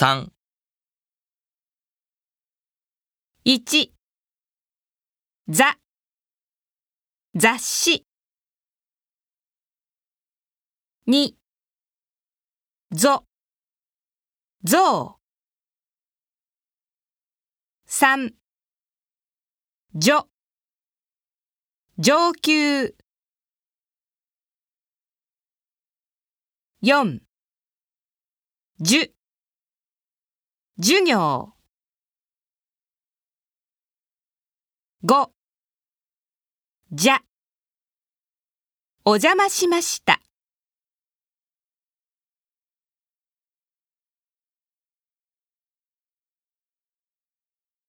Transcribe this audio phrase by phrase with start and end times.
[0.00, 0.30] 3、
[3.44, 3.90] 1
[5.48, 5.76] ざ。
[7.34, 8.06] 雑誌。
[11.08, 11.34] 2
[12.92, 13.24] ぞ。
[14.62, 15.18] ぞ
[17.88, 17.90] う。
[17.90, 18.34] 3
[19.96, 20.28] じょ。
[21.98, 22.94] 上級。
[26.84, 27.20] 4
[28.78, 29.17] じゅ。
[30.80, 31.54] 授業。
[35.04, 35.30] 5
[36.92, 37.18] じゃ。
[39.04, 40.20] お邪魔しました。